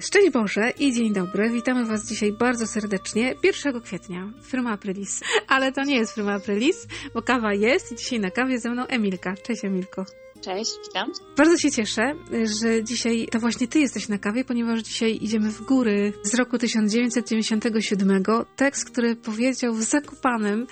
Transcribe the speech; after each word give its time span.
Szczęść 0.00 0.30
Boże 0.30 0.70
i 0.78 0.92
dzień 0.92 1.12
dobry. 1.12 1.50
Witamy 1.50 1.84
Was 1.84 2.08
dzisiaj 2.08 2.32
bardzo 2.32 2.66
serdecznie. 2.66 3.34
1 3.42 3.80
kwietnia, 3.80 4.32
Firma 4.42 4.70
Aprilis. 4.70 5.20
Ale 5.48 5.72
to 5.72 5.84
nie 5.84 5.96
jest 5.96 6.14
Firma 6.14 6.34
Aprilis, 6.34 6.86
bo 7.14 7.22
kawa 7.22 7.54
jest 7.54 7.92
i 7.92 7.96
dzisiaj 7.96 8.20
na 8.20 8.30
kawie 8.30 8.60
ze 8.60 8.70
mną 8.70 8.86
Emilka. 8.86 9.34
Cześć 9.46 9.64
Emilko. 9.64 10.04
Cześć, 10.40 10.70
witam. 10.86 11.12
Bardzo 11.36 11.56
się 11.56 11.70
cieszę, 11.70 12.14
że 12.60 12.84
dzisiaj 12.84 13.28
to 13.30 13.38
właśnie 13.38 13.68
Ty 13.68 13.80
jesteś 13.80 14.08
na 14.08 14.18
kawie, 14.18 14.44
ponieważ 14.44 14.80
dzisiaj 14.80 15.18
idziemy 15.20 15.50
w 15.50 15.62
góry 15.62 16.12
z 16.22 16.34
roku 16.34 16.58
1997. 16.58 18.22
Tekst, 18.56 18.90
który 18.90 19.16
powiedział 19.16 19.74
w 19.74 19.82
Zakopanem 19.82 20.66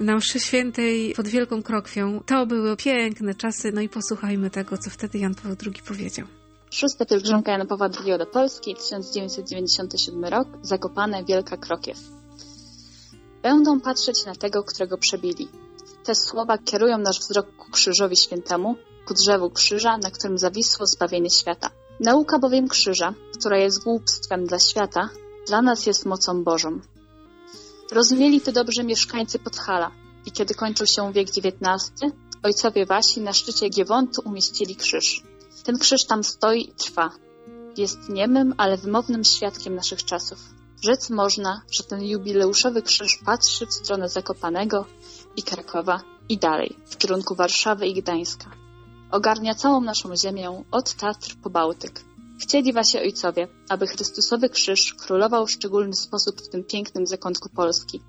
na 0.00 0.16
mszy 0.16 0.40
świętej 0.40 1.14
pod 1.16 1.28
Wielką 1.28 1.62
Krokwią. 1.62 2.20
To 2.26 2.46
były 2.46 2.76
piękne 2.76 3.34
czasy, 3.34 3.70
no 3.74 3.80
i 3.80 3.88
posłuchajmy 3.88 4.50
tego, 4.50 4.78
co 4.78 4.90
wtedy 4.90 5.18
Jan 5.18 5.34
Paweł 5.34 5.56
II 5.66 5.82
powiedział. 5.88 6.26
Szósta 6.70 7.04
pielgrzymka 7.04 7.52
Jana 7.52 7.66
Pawła 7.66 7.88
II 8.04 8.18
do 8.18 8.26
Polski, 8.26 8.74
1997 8.74 10.24
rok, 10.24 10.48
Zakopane, 10.62 11.24
Wielka 11.24 11.56
Krokiew. 11.56 11.98
Będą 13.42 13.80
patrzeć 13.80 14.26
na 14.26 14.34
tego, 14.34 14.62
którego 14.62 14.98
przebili. 14.98 15.48
Te 16.04 16.14
słowa 16.14 16.58
kierują 16.58 16.98
nasz 16.98 17.20
wzrok 17.20 17.56
ku 17.56 17.70
krzyżowi 17.70 18.16
świętemu, 18.16 18.76
ku 19.06 19.14
drzewu 19.14 19.50
krzyża, 19.50 19.98
na 19.98 20.10
którym 20.10 20.38
zawisło 20.38 20.86
zbawienie 20.86 21.30
świata. 21.30 21.70
Nauka 22.00 22.38
bowiem 22.38 22.68
krzyża, 22.68 23.14
która 23.38 23.58
jest 23.58 23.84
głupstwem 23.84 24.46
dla 24.46 24.58
świata, 24.58 25.08
dla 25.46 25.62
nas 25.62 25.86
jest 25.86 26.06
mocą 26.06 26.44
Bożą. 26.44 26.80
Rozumieli 27.92 28.40
to 28.40 28.52
dobrze 28.52 28.84
mieszkańcy 28.84 29.38
Podhala 29.38 29.90
i 30.26 30.32
kiedy 30.32 30.54
kończył 30.54 30.86
się 30.86 31.12
wiek 31.12 31.28
XIX, 31.28 31.92
ojcowie 32.42 32.86
wasi 32.86 33.20
na 33.20 33.32
szczycie 33.32 33.68
Giewontu 33.68 34.22
umieścili 34.24 34.76
krzyż. 34.76 35.22
Ten 35.68 35.78
krzyż 35.78 36.04
tam 36.04 36.24
stoi 36.24 36.68
i 36.68 36.72
trwa. 36.72 37.10
Jest 37.76 38.08
niemym, 38.08 38.54
ale 38.56 38.76
wymownym 38.76 39.24
świadkiem 39.24 39.74
naszych 39.74 40.04
czasów. 40.04 40.38
Rzec 40.82 41.10
można, 41.10 41.62
że 41.70 41.82
ten 41.82 42.02
jubileuszowy 42.02 42.82
krzyż 42.82 43.18
patrzy 43.24 43.66
w 43.66 43.72
stronę 43.72 44.08
Zakopanego 44.08 44.86
i 45.36 45.42
Krakowa 45.42 46.00
i 46.28 46.38
dalej, 46.38 46.76
w 46.86 46.96
kierunku 46.96 47.34
Warszawy 47.34 47.86
i 47.86 47.94
Gdańska. 47.94 48.50
Ogarnia 49.10 49.54
całą 49.54 49.80
naszą 49.80 50.16
ziemię, 50.16 50.64
od 50.70 50.94
Tatr 50.94 51.36
po 51.42 51.50
Bałtyk. 51.50 52.04
Chcieli 52.42 52.72
wasi 52.72 52.98
ojcowie, 52.98 53.48
aby 53.68 53.86
Chrystusowy 53.86 54.48
krzyż 54.48 54.94
królował 54.94 55.46
w 55.46 55.50
szczególny 55.50 55.94
sposób 55.94 56.40
w 56.40 56.48
tym 56.48 56.64
pięknym 56.64 57.06
zakątku 57.06 57.48
Polski. 57.48 58.02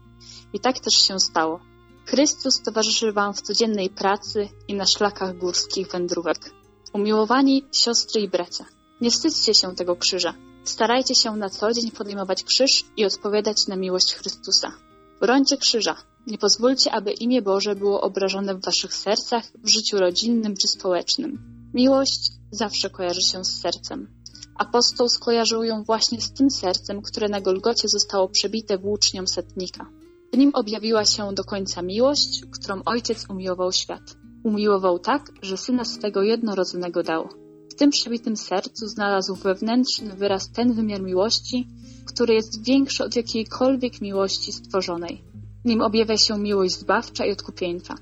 I 0.54 0.60
tak 0.60 0.80
też 0.80 0.94
się 0.94 1.20
stało. 1.20 1.60
Chrystus 2.06 2.62
towarzyszy 2.62 3.12
wam 3.12 3.34
w 3.34 3.42
codziennej 3.42 3.90
pracy 3.90 4.50
i 4.68 4.74
na 4.74 4.86
szlakach 4.86 5.38
górskich 5.38 5.88
wędrówek. 5.88 6.59
Umiłowani 6.94 7.66
siostry 7.72 8.22
i 8.22 8.30
bracia, 8.30 8.66
nie 9.02 9.12
wstydźcie 9.12 9.54
się 9.54 9.76
tego 9.76 9.96
krzyża. 9.96 10.34
Starajcie 10.64 11.16
się 11.16 11.36
na 11.36 11.50
co 11.50 11.74
dzień 11.74 11.92
podejmować 11.92 12.44
krzyż 12.44 12.86
i 12.98 13.06
odpowiadać 13.06 13.68
na 13.68 13.76
miłość 13.76 14.14
Chrystusa. 14.14 14.72
Brońcie 15.20 15.58
krzyża. 15.58 15.96
Nie 16.28 16.38
pozwólcie, 16.38 16.92
aby 16.92 17.12
imię 17.12 17.42
Boże 17.42 17.76
było 17.76 18.02
obrażone 18.02 18.56
w 18.56 18.66
waszych 18.66 18.94
sercach, 18.94 19.44
w 19.64 19.68
życiu 19.68 20.00
rodzinnym 20.00 20.58
czy 20.58 20.68
społecznym. 20.68 21.40
Miłość 21.74 22.32
zawsze 22.52 22.90
kojarzy 22.90 23.22
się 23.32 23.46
z 23.46 23.62
sercem. 23.62 24.08
Apostoł 24.56 25.10
skojarzył 25.10 25.64
ją 25.64 25.84
właśnie 25.84 26.22
z 26.22 26.34
tym 26.34 26.52
sercem, 26.52 27.02
które 27.02 27.30
na 27.30 27.42
Golgocie 27.42 27.88
zostało 27.88 28.30
przebite 28.30 28.78
włócznią 28.78 29.28
setnika. 29.28 29.90
W 30.34 30.38
nim 30.38 30.52
objawiła 30.54 31.06
się 31.06 31.34
do 31.34 31.44
końca 31.44 31.82
miłość, 31.82 32.42
którą 32.52 32.82
Ojciec 32.86 33.26
umiłował 33.30 33.72
świat. 33.72 34.16
Umiłował 34.44 35.00
tak, 35.00 35.32
że 35.42 35.58
Syna 35.58 35.86
swego 35.86 36.24
jednorodzonego 36.24 37.04
dał. 37.04 37.30
W 37.70 37.76
tym 37.76 37.90
przebitym 37.90 38.38
sercu 38.38 38.88
znalazł 38.88 39.36
wewnętrzny 39.36 40.16
wyraz 40.16 40.52
ten 40.52 40.74
wymiar 40.74 41.02
miłości, 41.02 41.68
który 42.06 42.34
jest 42.34 42.66
większy 42.66 43.04
od 43.04 43.16
jakiejkolwiek 43.16 44.02
miłości 44.02 44.52
stworzonej. 44.52 45.24
Nim 45.66 45.82
objawia 45.82 46.18
się 46.18 46.40
miłość 46.40 46.80
zbawcza 46.80 47.26
i 47.26 47.32
odkupieńcza. 47.32 47.96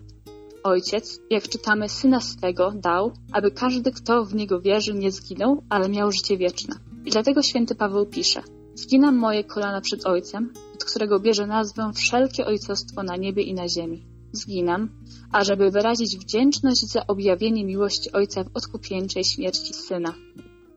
Ojciec, 0.64 1.20
jak 1.30 1.48
czytamy, 1.48 1.90
Syna 1.90 2.22
swego 2.22 2.72
dał, 2.72 3.12
aby 3.32 3.52
każdy, 3.52 3.92
kto 3.92 4.26
w 4.26 4.36
Niego 4.36 4.62
wierzy, 4.62 4.94
nie 4.94 5.12
zginął, 5.12 5.64
ale 5.70 5.90
miał 5.90 6.12
życie 6.12 6.38
wieczne. 6.38 6.76
I 7.06 7.12
dlatego 7.12 7.42
święty 7.42 7.76
Paweł 7.76 8.06
pisze 8.06 8.42
Zginam 8.78 9.16
moje 9.16 9.44
kolana 9.44 9.82
przed 9.82 10.06
Ojcem, 10.06 10.54
od 10.76 10.86
którego 10.86 11.20
bierze 11.20 11.48
nazwę 11.48 11.92
wszelkie 11.96 12.46
ojcostwo 12.46 13.04
na 13.04 13.16
niebie 13.16 13.44
i 13.44 13.54
na 13.54 13.70
ziemi. 13.70 14.06
Zginam, 14.32 14.90
ażeby 15.32 15.72
wyrazić 15.72 16.18
wdzięczność 16.18 16.88
za 16.88 17.08
objawienie 17.08 17.66
miłości 17.66 18.12
Ojca 18.12 18.44
w 18.44 18.50
odkupieńczej 18.54 19.24
śmierci 19.24 19.74
Syna. 19.74 20.14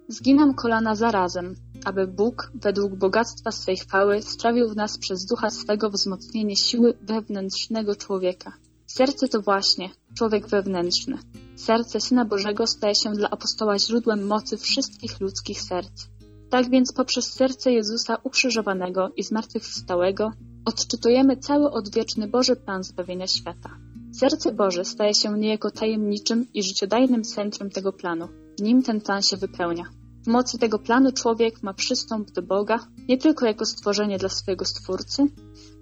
Zginam 0.08 0.54
kolana 0.54 0.94
zarazem, 0.94 1.54
aby 1.84 2.06
Bóg, 2.06 2.52
według 2.54 2.94
bogactwa 2.94 3.50
swej 3.50 3.76
chwały, 3.76 4.22
sprawił 4.22 4.68
w 4.68 4.76
nas 4.76 4.98
przez 4.98 5.26
ducha 5.26 5.50
swego 5.50 5.90
wzmocnienie 5.90 6.56
siły 6.56 6.94
wewnętrznego 7.02 7.96
człowieka. 7.96 8.52
Serce 8.86 9.28
to 9.28 9.42
właśnie 9.42 9.90
człowiek 10.18 10.48
wewnętrzny. 10.48 11.18
Serce 11.56 12.00
Syna 12.00 12.24
Bożego 12.24 12.66
staje 12.66 12.94
się 12.94 13.12
dla 13.12 13.30
apostoła 13.30 13.78
źródłem 13.78 14.26
mocy 14.26 14.56
wszystkich 14.56 15.20
ludzkich 15.20 15.60
serc. 15.60 16.06
Tak 16.50 16.70
więc 16.70 16.92
poprzez 16.92 17.32
serce 17.32 17.72
Jezusa 17.72 18.16
ukrzyżowanego 18.22 19.10
i 19.16 19.22
zmartwychwstałego 19.22 20.30
odczytujemy 20.64 21.36
cały 21.36 21.70
odwieczny 21.70 22.28
Boży 22.28 22.56
plan 22.56 22.84
zbawienia 22.84 23.26
świata. 23.26 23.70
Serce 24.12 24.52
Boże 24.52 24.84
staje 24.84 25.14
się 25.14 25.38
niejako 25.38 25.70
tajemniczym 25.70 26.46
i 26.54 26.62
życiodajnym 26.62 27.24
centrum 27.24 27.70
tego 27.70 27.92
planu. 27.92 28.28
Nim 28.60 28.82
ten 28.82 29.00
plan 29.00 29.22
się 29.22 29.36
wypełnia. 29.36 29.84
W 30.24 30.26
mocy 30.26 30.58
tego 30.58 30.78
planu 30.78 31.12
człowiek 31.12 31.62
ma 31.62 31.74
przystąp 31.74 32.30
do 32.30 32.42
Boga 32.42 32.78
nie 33.08 33.18
tylko 33.18 33.46
jako 33.46 33.66
stworzenie 33.66 34.18
dla 34.18 34.28
swojego 34.28 34.64
Stwórcy, 34.64 35.26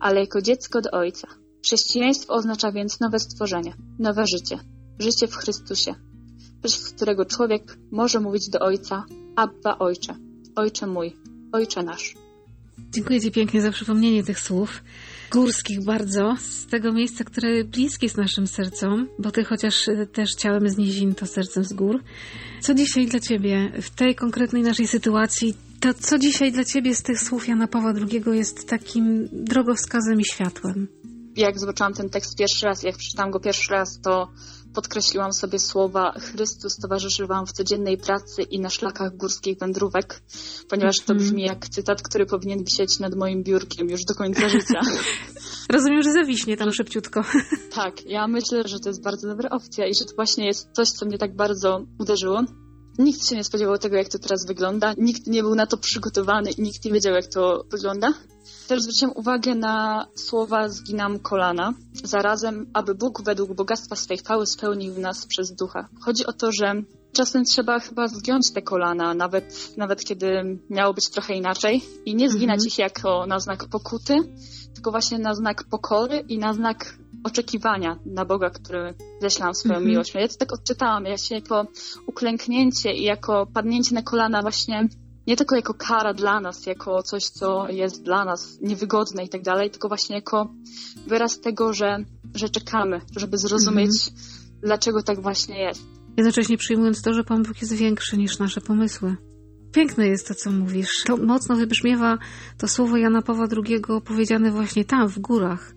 ale 0.00 0.20
jako 0.20 0.42
dziecko 0.42 0.80
do 0.80 0.90
Ojca. 0.90 1.28
Chrześcijaństwo 1.64 2.34
oznacza 2.34 2.72
więc 2.72 3.00
nowe 3.00 3.18
stworzenie, 3.18 3.74
nowe 3.98 4.24
życie, 4.26 4.58
życie 4.98 5.28
w 5.28 5.36
Chrystusie, 5.36 5.94
przez 6.62 6.90
którego 6.90 7.24
człowiek 7.24 7.78
może 7.90 8.20
mówić 8.20 8.48
do 8.48 8.58
Ojca 8.58 9.04
Abba 9.36 9.78
Ojcze, 9.78 10.16
Ojcze 10.56 10.86
mój, 10.86 11.16
Ojcze 11.52 11.82
nasz. 11.82 12.27
Dziękuję 12.78 13.20
Ci 13.20 13.30
pięknie 13.30 13.62
za 13.62 13.70
przypomnienie 13.70 14.24
tych 14.24 14.40
słów 14.40 14.82
górskich 15.30 15.84
bardzo, 15.84 16.36
z 16.40 16.66
tego 16.66 16.92
miejsca, 16.92 17.24
które 17.24 17.64
bliskie 17.64 18.06
jest 18.06 18.16
naszym 18.16 18.46
sercom, 18.46 19.08
bo 19.18 19.30
Ty 19.30 19.44
chociaż 19.44 19.86
też 20.12 20.34
ciałem 20.34 20.68
z 20.68 20.76
nizin, 20.78 21.14
to 21.14 21.26
sercem 21.26 21.64
z 21.64 21.72
gór. 21.72 22.02
Co 22.60 22.74
dzisiaj 22.74 23.06
dla 23.06 23.20
Ciebie 23.20 23.72
w 23.82 23.90
tej 23.90 24.14
konkretnej 24.14 24.62
naszej 24.62 24.86
sytuacji, 24.86 25.54
to 25.80 25.94
co 25.94 26.18
dzisiaj 26.18 26.52
dla 26.52 26.64
Ciebie 26.64 26.94
z 26.94 27.02
tych 27.02 27.20
słów 27.22 27.48
Jana 27.48 27.66
Pawła 27.66 27.92
II 28.10 28.22
jest 28.32 28.68
takim 28.68 29.28
drogowskazem 29.32 30.20
i 30.20 30.24
światłem? 30.24 30.88
Jak 31.36 31.58
zobaczyłam 31.58 31.94
ten 31.94 32.10
tekst 32.10 32.38
pierwszy 32.38 32.66
raz, 32.66 32.82
jak 32.82 32.96
przeczytałam 32.96 33.30
go 33.30 33.40
pierwszy 33.40 33.72
raz, 33.72 34.00
to 34.00 34.28
podkreśliłam 34.82 35.32
sobie 35.32 35.58
słowa 35.58 36.12
Chrystus 36.12 36.76
towarzyszy 36.76 37.26
Wam 37.26 37.46
w 37.46 37.52
codziennej 37.52 37.98
pracy 37.98 38.42
i 38.42 38.60
na 38.60 38.70
szlakach 38.70 39.16
górskich 39.16 39.58
wędrówek, 39.58 40.22
ponieważ 40.68 40.96
to 40.96 41.12
Mhm. 41.12 41.18
brzmi 41.18 41.42
jak 41.42 41.68
cytat, 41.68 42.02
który 42.02 42.26
powinien 42.26 42.64
wisieć 42.64 42.98
nad 42.98 43.14
moim 43.14 43.42
biurkiem 43.42 43.88
już 43.90 44.00
do 44.08 44.14
końca 44.14 44.48
życia. 44.58 44.80
Rozumiem, 45.72 46.02
że 46.02 46.12
zawiśnie 46.12 46.56
tam 46.56 46.72
szybciutko. 46.72 47.24
tak, 47.74 48.06
ja 48.06 48.28
myślę, 48.28 48.62
że 48.68 48.78
to 48.80 48.88
jest 48.88 49.02
bardzo 49.02 49.28
dobra 49.28 49.50
opcja 49.50 49.86
i 49.86 49.94
że 49.94 50.04
to 50.04 50.14
właśnie 50.14 50.46
jest 50.46 50.68
coś, 50.72 50.88
co 50.88 51.06
mnie 51.06 51.18
tak 51.18 51.36
bardzo 51.36 51.80
uderzyło. 51.98 52.42
Nikt 52.98 53.28
się 53.28 53.36
nie 53.36 53.44
spodziewał 53.44 53.78
tego, 53.78 53.96
jak 53.96 54.08
to 54.08 54.18
teraz 54.18 54.46
wygląda. 54.46 54.94
Nikt 54.98 55.26
nie 55.26 55.42
był 55.42 55.54
na 55.54 55.66
to 55.66 55.76
przygotowany 55.76 56.50
i 56.50 56.62
nikt 56.62 56.84
nie 56.84 56.92
wiedział, 56.92 57.14
jak 57.14 57.26
to 57.26 57.64
wygląda. 57.70 58.12
Też 58.68 58.82
zwróciłam 58.82 59.16
uwagę 59.16 59.54
na 59.54 60.06
słowa 60.14 60.68
zginam 60.68 61.18
kolana, 61.18 61.74
zarazem, 62.04 62.70
aby 62.72 62.94
Bóg 62.94 63.22
według 63.22 63.54
bogactwa 63.54 63.96
swej 63.96 64.18
chwały 64.18 64.46
spełnił 64.46 64.98
nas 64.98 65.26
przez 65.26 65.52
ducha. 65.52 65.88
Chodzi 66.00 66.26
o 66.26 66.32
to, 66.32 66.52
że 66.52 66.74
czasem 67.12 67.44
trzeba 67.44 67.80
chyba 67.80 68.08
zgiąć 68.08 68.50
te 68.50 68.62
kolana, 68.62 69.14
nawet, 69.14 69.74
nawet 69.76 70.04
kiedy 70.04 70.58
miało 70.70 70.94
być 70.94 71.08
trochę 71.08 71.34
inaczej 71.34 71.82
i 72.04 72.14
nie 72.14 72.30
zginać 72.30 72.54
Mhm. 72.54 72.68
ich 72.68 72.78
jako 72.78 73.26
na 73.26 73.38
znak 73.40 73.68
pokuty, 73.68 74.14
tylko 74.74 74.90
właśnie 74.90 75.18
na 75.18 75.34
znak 75.34 75.64
pokory 75.64 76.24
i 76.28 76.38
na 76.38 76.54
znak 76.54 76.94
oczekiwania 77.28 77.98
na 78.06 78.24
Boga, 78.24 78.50
który 78.50 78.94
ześle 79.22 79.44
nam 79.44 79.54
swoją 79.54 79.74
Mhm. 79.74 79.90
miłość. 79.90 80.14
Ja 80.14 80.28
to 80.28 80.34
tak 80.34 80.52
odczytałam, 80.52 81.04
ja 81.04 81.18
się 81.18 81.34
jako 81.34 81.66
uklęknięcie 82.06 82.92
i 82.92 83.02
jako 83.02 83.46
padnięcie 83.54 83.94
na 83.94 84.02
kolana 84.02 84.42
właśnie 84.42 84.88
nie 85.26 85.36
tylko 85.36 85.56
jako 85.56 85.74
kara 85.74 86.14
dla 86.14 86.40
nas, 86.40 86.66
jako 86.66 87.02
coś, 87.02 87.24
co 87.24 87.68
jest 87.68 88.02
dla 88.02 88.24
nas 88.24 88.58
niewygodne 88.60 89.24
i 89.24 89.28
tak 89.28 89.42
dalej, 89.42 89.70
tylko 89.70 89.88
właśnie 89.88 90.16
jako 90.16 90.48
wyraz 91.06 91.40
tego, 91.40 91.72
że, 91.72 92.04
że 92.34 92.48
czekamy, 92.48 93.00
żeby 93.16 93.38
zrozumieć, 93.38 93.90
dlaczego 94.62 95.02
tak 95.02 95.22
właśnie 95.22 95.62
jest. 95.62 95.82
Jednocześnie 96.16 96.56
przyjmując 96.56 97.02
to, 97.02 97.14
że 97.14 97.24
Pan 97.24 97.42
Bóg 97.42 97.60
jest 97.60 97.74
większy 97.74 98.16
niż 98.16 98.38
nasze 98.38 98.60
pomysły. 98.60 99.16
Piękne 99.72 100.06
jest 100.06 100.28
to, 100.28 100.34
co 100.34 100.50
mówisz. 100.50 101.02
To 101.06 101.16
mocno 101.16 101.56
wybrzmiewa 101.56 102.18
to 102.58 102.68
słowo 102.68 102.96
Jana 102.96 103.22
Pawła 103.22 103.46
II 103.66 103.80
powiedziane 104.04 104.50
właśnie 104.50 104.84
tam, 104.84 105.08
w 105.08 105.18
górach. 105.18 105.74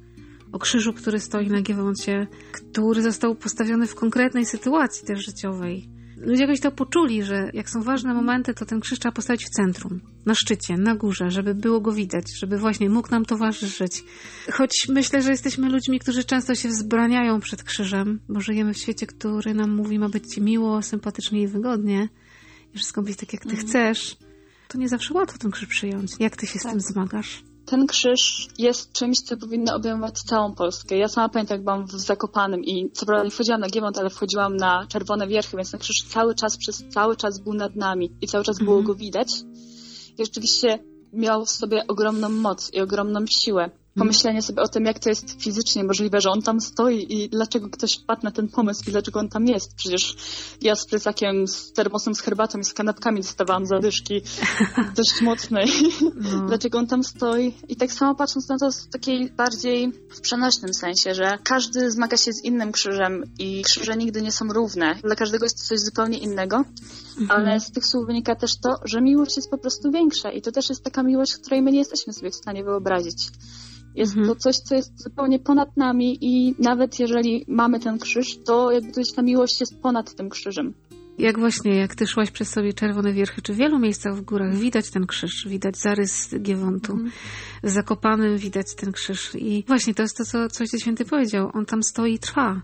O 0.51 0.59
krzyżu, 0.59 0.93
który 0.93 1.19
stoi 1.19 1.49
na 1.49 1.61
Giewoncie, 1.61 2.27
który 2.51 3.01
został 3.01 3.35
postawiony 3.35 3.87
w 3.87 3.95
konkretnej 3.95 4.45
sytuacji 4.45 5.07
też 5.07 5.25
życiowej. 5.25 5.89
ludzie 6.17 6.41
jakoś 6.41 6.59
to 6.59 6.71
poczuli, 6.71 7.23
że 7.23 7.49
jak 7.53 7.69
są 7.69 7.81
ważne 7.81 8.13
momenty, 8.13 8.53
to 8.53 8.65
ten 8.65 8.79
krzyż 8.79 8.99
trzeba 8.99 9.11
postawić 9.11 9.45
w 9.45 9.49
centrum, 9.49 10.01
na 10.25 10.35
szczycie, 10.35 10.77
na 10.77 10.95
górze, 10.95 11.31
żeby 11.31 11.55
było 11.55 11.81
go 11.81 11.91
widać, 11.91 12.25
żeby 12.39 12.57
właśnie 12.57 12.89
mógł 12.89 13.11
nam 13.11 13.25
towarzyszyć. 13.25 14.03
Choć 14.51 14.87
myślę, 14.89 15.21
że 15.21 15.31
jesteśmy 15.31 15.69
ludźmi, 15.69 15.99
którzy 15.99 16.23
często 16.23 16.55
się 16.55 16.69
wzbraniają 16.69 17.39
przed 17.39 17.63
krzyżem, 17.63 18.19
bo 18.29 18.41
żyjemy 18.41 18.73
w 18.73 18.77
świecie, 18.77 19.07
który 19.07 19.53
nam 19.53 19.75
mówi, 19.75 19.99
ma 19.99 20.09
być 20.09 20.33
ci 20.33 20.41
miło, 20.41 20.81
sympatycznie 20.81 21.41
i 21.41 21.47
wygodnie 21.47 22.09
i 22.73 22.77
wszystko 22.77 23.01
być 23.01 23.17
tak, 23.17 23.33
jak 23.33 23.43
ty 23.43 23.49
mhm. 23.49 23.67
chcesz, 23.67 24.17
to 24.67 24.77
nie 24.77 24.89
zawsze 24.89 25.13
łatwo 25.13 25.37
ten 25.37 25.51
krzyż 25.51 25.69
przyjąć. 25.69 26.11
Jak 26.19 26.37
ty 26.37 26.47
się 26.47 26.59
tak. 26.59 26.61
z 26.61 26.65
tym 26.71 26.81
zmagasz? 26.81 27.50
Ten 27.71 27.87
krzyż 27.87 28.47
jest 28.57 28.91
czymś, 28.91 29.19
co 29.19 29.37
powinno 29.37 29.75
obejmować 29.75 30.19
całą 30.19 30.55
Polskę. 30.55 30.97
Ja 30.97 31.07
sama 31.07 31.29
pamiętam, 31.29 31.55
jak 31.55 31.63
byłam 31.63 31.87
w 31.87 31.91
Zakopanym 31.91 32.63
i 32.63 32.91
co 32.91 33.05
prawda 33.05 33.23
nie 33.23 33.31
wchodziłam 33.31 33.61
na 33.61 33.67
Giewont, 33.67 33.97
ale 33.97 34.09
wchodziłam 34.09 34.57
na 34.57 34.87
Czerwone 34.87 35.27
Wierchy, 35.27 35.57
więc 35.57 35.71
ten 35.71 35.79
krzyż 35.79 36.03
cały 36.09 36.35
czas, 36.35 36.57
przez 36.57 36.83
cały 36.89 37.15
czas 37.15 37.39
był 37.39 37.53
nad 37.53 37.75
nami 37.75 38.11
i 38.21 38.27
cały 38.27 38.43
czas 38.43 38.57
było 38.59 38.77
mhm. 38.77 38.87
go 38.87 38.95
widać. 38.95 39.27
I 40.17 40.25
rzeczywiście 40.25 40.79
miał 41.13 41.45
w 41.45 41.49
sobie 41.49 41.87
ogromną 41.87 42.29
moc 42.29 42.73
i 42.73 42.81
ogromną 42.81 43.25
siłę 43.29 43.69
pomyślenie 43.95 44.41
sobie 44.41 44.61
o 44.61 44.67
tym, 44.67 44.85
jak 44.85 44.99
to 44.99 45.09
jest 45.09 45.41
fizycznie 45.41 45.83
możliwe, 45.83 46.21
że 46.21 46.29
on 46.29 46.41
tam 46.41 46.61
stoi 46.61 47.05
i 47.09 47.29
dlaczego 47.29 47.69
ktoś 47.69 47.97
wpadł 47.97 48.23
na 48.23 48.31
ten 48.31 48.47
pomysł 48.47 48.83
i 48.87 48.91
dlaczego 48.91 49.19
on 49.19 49.29
tam 49.29 49.47
jest. 49.47 49.75
Przecież 49.75 50.15
ja 50.61 50.75
z 50.75 50.85
plecakiem, 50.85 51.47
z 51.47 51.73
termosem, 51.73 52.15
z 52.15 52.21
herbatą 52.21 52.59
i 52.59 52.63
z 52.63 52.73
kanapkami 52.73 53.21
dostawałam 53.21 53.65
zadyszki 53.65 54.21
dość 54.97 55.21
mocnej. 55.21 55.71
No. 56.15 56.39
dlaczego 56.47 56.77
on 56.77 56.87
tam 56.87 57.03
stoi? 57.03 57.53
I 57.67 57.75
tak 57.75 57.91
samo 57.91 58.15
patrząc 58.15 58.49
na 58.49 58.57
to 58.57 58.71
w 58.71 58.87
takiej 58.87 59.31
bardziej 59.31 59.91
w 59.91 60.21
przenośnym 60.21 60.73
sensie, 60.73 61.13
że 61.15 61.37
każdy 61.43 61.91
zmaga 61.91 62.17
się 62.17 62.33
z 62.33 62.43
innym 62.43 62.71
krzyżem 62.71 63.23
i 63.39 63.61
krzyże 63.63 63.97
nigdy 63.97 64.21
nie 64.21 64.31
są 64.31 64.53
równe. 64.53 64.95
Dla 65.03 65.15
każdego 65.15 65.45
jest 65.45 65.57
to 65.57 65.63
coś 65.63 65.79
zupełnie 65.79 66.17
innego, 66.17 66.63
mhm. 67.19 67.31
ale 67.31 67.59
z 67.59 67.71
tych 67.71 67.85
słów 67.85 68.07
wynika 68.07 68.35
też 68.35 68.59
to, 68.59 68.69
że 68.85 69.01
miłość 69.01 69.35
jest 69.35 69.49
po 69.49 69.57
prostu 69.57 69.91
większa 69.91 70.31
i 70.31 70.41
to 70.41 70.51
też 70.51 70.69
jest 70.69 70.83
taka 70.83 71.03
miłość, 71.03 71.33
której 71.37 71.61
my 71.61 71.71
nie 71.71 71.79
jesteśmy 71.79 72.13
sobie 72.13 72.31
w 72.31 72.35
stanie 72.35 72.63
wyobrazić. 72.63 73.17
Jest 73.95 74.17
mhm. 74.17 74.27
to 74.27 74.35
coś, 74.35 74.55
co 74.55 74.75
jest 74.75 75.03
zupełnie 75.03 75.39
ponad 75.39 75.77
nami 75.77 76.17
i 76.21 76.55
nawet 76.59 76.99
jeżeli 76.99 77.45
mamy 77.47 77.79
ten 77.79 77.97
krzyż, 77.99 78.37
to 78.45 78.71
jakby 78.71 78.91
jest, 78.97 79.15
ta 79.15 79.21
miłość 79.21 79.59
jest 79.59 79.81
ponad 79.81 80.15
tym 80.15 80.29
krzyżem. 80.29 80.73
Jak 81.17 81.39
właśnie, 81.39 81.75
jak 81.75 81.95
ty 81.95 82.07
szłaś 82.07 82.31
przez 82.31 82.49
sobie 82.49 82.73
czerwone 82.73 83.13
wierchy, 83.13 83.41
czy 83.41 83.53
w 83.53 83.57
wielu 83.57 83.79
miejscach 83.79 84.15
w 84.15 84.21
górach 84.21 84.55
widać 84.55 84.91
ten 84.91 85.07
krzyż, 85.07 85.47
widać 85.47 85.77
zarys 85.77 86.35
Giewontu. 86.41 86.91
Mhm. 86.91 87.11
Zakopanym 87.63 88.37
widać 88.37 88.75
ten 88.75 88.91
krzyż. 88.91 89.35
I 89.35 89.63
właśnie 89.67 89.93
to 89.93 90.01
jest 90.01 90.17
to, 90.17 90.25
co, 90.25 90.49
coś 90.49 90.69
Święty 90.81 91.05
powiedział. 91.05 91.49
On 91.53 91.65
tam 91.65 91.83
stoi 91.83 92.13
i 92.13 92.19
trwa. 92.19 92.61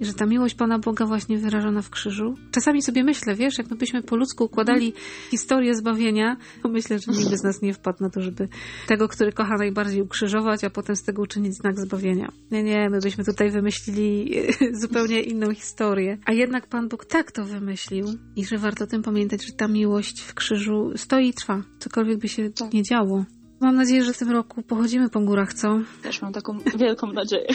I 0.00 0.04
że 0.04 0.14
ta 0.14 0.26
miłość 0.26 0.54
Pana 0.54 0.78
Boga 0.78 1.06
właśnie 1.06 1.38
wyrażona 1.38 1.82
w 1.82 1.90
krzyżu. 1.90 2.34
Czasami 2.50 2.82
sobie 2.82 3.04
myślę, 3.04 3.34
wiesz, 3.34 3.58
jak 3.58 3.70
my 3.70 3.76
byśmy 3.76 4.02
po 4.02 4.16
ludzku 4.16 4.44
układali 4.44 4.92
historię 5.30 5.74
zbawienia, 5.74 6.36
to 6.62 6.68
myślę, 6.68 6.98
że 6.98 7.12
nikt 7.12 7.36
z 7.36 7.42
nas 7.42 7.62
nie 7.62 7.74
wpadł 7.74 7.98
na 8.00 8.10
to, 8.10 8.20
żeby 8.20 8.48
tego, 8.86 9.08
który 9.08 9.32
kocha 9.32 9.54
najbardziej 9.58 10.02
ukrzyżować, 10.02 10.64
a 10.64 10.70
potem 10.70 10.96
z 10.96 11.02
tego 11.02 11.22
uczynić 11.22 11.54
znak 11.54 11.80
zbawienia. 11.80 12.32
Nie, 12.50 12.62
nie, 12.62 12.90
my 12.90 12.98
byśmy 13.00 13.24
tutaj 13.24 13.50
wymyślili 13.50 14.34
zupełnie 14.82 15.22
inną 15.22 15.54
historię. 15.54 16.18
A 16.24 16.32
jednak 16.32 16.66
Pan 16.66 16.88
Bóg 16.88 17.04
tak 17.04 17.32
to 17.32 17.44
wymyślił 17.44 18.06
i 18.36 18.44
że 18.44 18.58
warto 18.58 18.84
o 18.84 18.86
tym 18.86 19.02
pamiętać, 19.02 19.46
że 19.46 19.52
ta 19.52 19.68
miłość 19.68 20.20
w 20.20 20.34
krzyżu 20.34 20.92
stoi 20.96 21.28
i 21.28 21.34
trwa. 21.34 21.62
Cokolwiek 21.78 22.18
by 22.18 22.28
się 22.28 22.50
tak. 22.50 22.72
nie 22.72 22.82
działo. 22.82 23.24
Mam 23.60 23.76
nadzieję, 23.76 24.04
że 24.04 24.12
w 24.12 24.18
tym 24.18 24.30
roku 24.30 24.62
pochodzimy 24.62 25.10
po 25.10 25.20
górach, 25.20 25.54
co? 25.54 25.78
Też 26.02 26.22
mam 26.22 26.32
taką 26.32 26.58
wielką 26.78 27.12
nadzieję. 27.12 27.46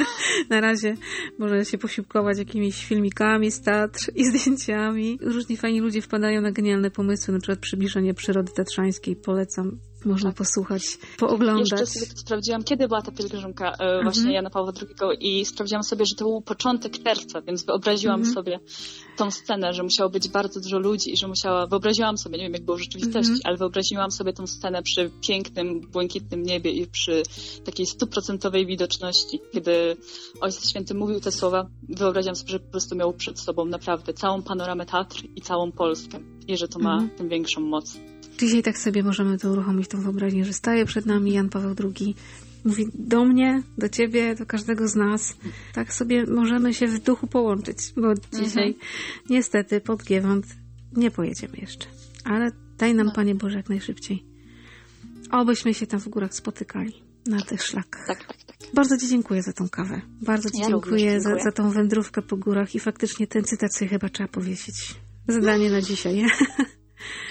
Na 0.50 0.60
razie 0.60 0.96
można 1.38 1.64
się 1.64 1.78
posiłkować 1.78 2.38
jakimiś 2.38 2.84
filmikami 2.86 3.50
z 3.50 3.62
Tatr 3.62 4.12
i 4.14 4.24
zdjęciami. 4.24 5.18
Różni 5.22 5.56
fajni 5.56 5.80
ludzie 5.80 6.02
wpadają 6.02 6.40
na 6.40 6.52
genialne 6.52 6.90
pomysły, 6.90 7.34
na 7.34 7.40
przykład 7.40 7.58
przybliżenie 7.58 8.14
przyrody 8.14 8.52
tatrzańskiej. 8.52 9.16
Polecam 9.16 9.78
można 10.04 10.30
tak. 10.30 10.38
posłuchać, 10.38 10.98
pooglądać. 11.18 11.70
Jeszcze 11.70 11.86
sobie 11.86 12.06
sprawdziłam, 12.06 12.64
kiedy 12.64 12.88
była 12.88 13.02
ta 13.02 13.12
pielgrzymka 13.12 13.68
e, 13.68 13.70
mhm. 13.70 14.02
właśnie 14.02 14.32
Jana 14.32 14.50
Pawła 14.50 14.72
II 14.82 15.16
i 15.20 15.44
sprawdziłam 15.44 15.82
sobie, 15.82 16.06
że 16.06 16.14
to 16.14 16.24
był 16.24 16.42
początek 16.42 16.92
czerwca, 16.98 17.42
więc 17.42 17.64
wyobraziłam 17.64 18.20
mhm. 18.20 18.34
sobie 18.34 18.60
tą 19.18 19.30
scenę, 19.30 19.72
że 19.72 19.82
musiało 19.82 20.10
być 20.10 20.28
bardzo 20.28 20.60
dużo 20.60 20.78
ludzi 20.78 21.12
i 21.12 21.16
że 21.16 21.28
musiała, 21.28 21.66
wyobraziłam 21.66 22.18
sobie, 22.18 22.38
nie 22.38 22.44
wiem 22.44 22.52
jak 22.52 22.64
było 22.64 22.76
w 22.76 22.80
rzeczywistości, 22.80 23.32
mhm. 23.32 23.40
ale 23.44 23.56
wyobraziłam 23.56 24.10
sobie 24.10 24.32
tą 24.32 24.46
scenę 24.46 24.82
przy 24.82 25.10
pięknym, 25.28 25.80
błękitnym 25.80 26.42
niebie 26.42 26.70
i 26.70 26.86
przy 26.86 27.22
takiej 27.64 27.86
stuprocentowej 27.86 28.66
widoczności. 28.66 29.40
Kiedy 29.52 29.96
Ojciec 30.40 30.70
Święty 30.70 30.94
mówił 30.94 31.20
te 31.20 31.32
słowa, 31.32 31.66
wyobraziłam 31.88 32.36
sobie, 32.36 32.50
że 32.50 32.60
po 32.60 32.70
prostu 32.70 32.96
miał 32.96 33.12
przed 33.12 33.40
sobą 33.40 33.64
naprawdę 33.64 34.14
całą 34.14 34.42
panoramę 34.42 34.86
Tatr 34.86 35.22
i 35.36 35.40
całą 35.40 35.72
Polskę 35.72 36.20
i 36.48 36.56
że 36.56 36.68
to 36.68 36.78
ma 36.78 36.92
mhm. 36.92 37.10
tym 37.10 37.28
większą 37.28 37.60
moc. 37.60 37.98
Dzisiaj 38.38 38.62
tak 38.62 38.78
sobie 38.78 39.02
możemy 39.02 39.38
to 39.38 39.50
uruchomić, 39.50 39.88
tą 39.88 40.02
wyobraźnię, 40.02 40.44
że 40.44 40.52
staje 40.52 40.84
przed 40.84 41.06
nami 41.06 41.32
Jan 41.32 41.48
Paweł 41.48 41.74
II, 41.84 42.14
mówi 42.64 42.86
do 42.94 43.24
mnie, 43.24 43.62
do 43.78 43.88
ciebie, 43.88 44.34
do 44.34 44.46
każdego 44.46 44.88
z 44.88 44.94
nas. 44.94 45.36
Tak 45.72 45.94
sobie 45.94 46.26
możemy 46.26 46.74
się 46.74 46.86
w 46.86 46.98
duchu 46.98 47.26
połączyć, 47.26 47.78
bo 47.96 48.14
dzisiaj 48.14 48.68
mhm. 48.68 48.74
niestety 49.30 49.80
pod 49.80 50.04
Giewont 50.04 50.46
nie 50.92 51.10
pojedziemy 51.10 51.56
jeszcze. 51.56 51.86
Ale 52.24 52.50
daj 52.78 52.94
nam, 52.94 53.06
no. 53.06 53.12
Panie 53.12 53.34
Boże, 53.34 53.56
jak 53.56 53.68
najszybciej. 53.68 54.24
Obyśmy 55.30 55.74
się 55.74 55.86
tam 55.86 56.00
w 56.00 56.08
górach 56.08 56.34
spotykali 56.34 56.92
na 57.26 57.42
tych 57.42 57.62
szlakach. 57.62 58.06
Tak, 58.06 58.24
tak, 58.24 58.44
tak. 58.44 58.56
Bardzo 58.74 58.98
Ci 58.98 59.08
dziękuję 59.08 59.42
za 59.42 59.52
tą 59.52 59.68
kawę. 59.68 60.00
Bardzo 60.22 60.50
Ci 60.50 60.58
ja 60.58 60.68
dziękuję, 60.68 60.98
dziękuję. 60.98 61.20
Za, 61.20 61.44
za 61.44 61.52
tą 61.52 61.70
wędrówkę 61.70 62.22
po 62.22 62.36
górach 62.36 62.74
i 62.74 62.80
faktycznie 62.80 63.26
ten 63.26 63.44
cytat 63.44 63.74
sobie 63.74 63.88
chyba 63.88 64.08
trzeba 64.08 64.28
powiedzieć. 64.28 64.94
Zadanie 65.28 65.70
na 65.70 65.80
dzisiaj. 65.80 66.24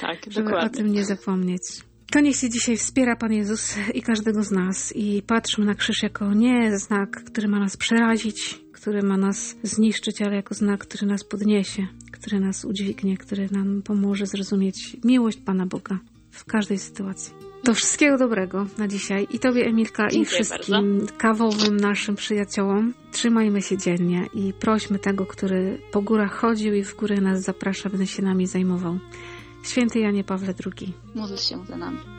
Tak, 0.01 0.17
żeby 0.31 0.45
dokładnie. 0.45 0.69
o 0.69 0.83
tym 0.83 0.91
nie 0.91 1.05
zapomnieć. 1.05 1.61
To 2.11 2.19
niech 2.19 2.35
się 2.35 2.49
dzisiaj 2.49 2.77
wspiera 2.77 3.15
Pan 3.15 3.33
Jezus 3.33 3.75
i 3.93 4.01
każdego 4.01 4.43
z 4.43 4.51
nas 4.51 4.93
i 4.95 5.21
patrzmy 5.27 5.65
na 5.65 5.75
krzyż 5.75 6.03
jako 6.03 6.33
nie 6.33 6.79
znak, 6.79 7.23
który 7.23 7.47
ma 7.47 7.59
nas 7.59 7.77
przerazić, 7.77 8.59
który 8.73 9.03
ma 9.03 9.17
nas 9.17 9.55
zniszczyć, 9.63 10.21
ale 10.21 10.35
jako 10.35 10.53
znak, 10.55 10.79
który 10.79 11.07
nas 11.07 11.23
podniesie, 11.23 11.87
który 12.11 12.39
nas 12.39 12.65
udźwignie, 12.65 13.17
który 13.17 13.49
nam 13.51 13.81
pomoże 13.81 14.25
zrozumieć 14.25 14.97
miłość 15.03 15.37
Pana 15.37 15.65
Boga 15.65 15.99
w 16.31 16.45
każdej 16.45 16.79
sytuacji. 16.79 17.33
To 17.63 17.73
wszystkiego 17.73 18.17
dobrego 18.17 18.65
na 18.77 18.87
dzisiaj 18.87 19.27
i 19.31 19.39
Tobie, 19.39 19.65
Emilka, 19.65 20.07
Dziękuję 20.07 20.21
i 20.21 20.25
wszystkim 20.25 20.97
bardzo. 20.99 21.17
kawowym 21.17 21.77
naszym 21.77 22.15
przyjaciołom. 22.15 22.93
Trzymajmy 23.11 23.61
się 23.61 23.77
dziennie 23.77 24.27
i 24.33 24.53
prośmy 24.59 24.99
tego, 24.99 25.25
który 25.25 25.77
po 25.91 26.01
górach 26.01 26.33
chodził 26.33 26.73
i 26.73 26.83
w 26.83 26.95
góry 26.95 27.21
nas 27.21 27.41
zaprasza, 27.41 27.89
by 27.89 28.07
się 28.07 28.23
nami 28.23 28.47
zajmował. 28.47 28.99
Święty 29.63 29.99
Janie 29.99 30.23
Pawle 30.23 30.53
II. 30.65 30.93
Módl 31.15 31.35
się 31.35 31.65
za 31.65 31.77
nami. 31.77 32.16